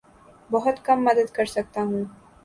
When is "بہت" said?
0.49-0.77